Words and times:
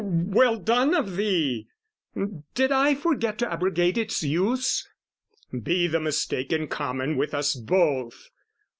Well 0.03 0.57
done 0.57 0.95
of 0.95 1.15
thee! 1.15 1.67
"Did 2.55 2.71
I 2.71 2.95
forget 2.95 3.37
to 3.37 3.53
abrogate 3.53 3.99
its 3.99 4.23
use? 4.23 4.89
"Be 5.61 5.85
the 5.85 5.99
mistake 5.99 6.51
in 6.51 6.69
common 6.69 7.17
with 7.17 7.35
us 7.35 7.53
both! 7.53 8.31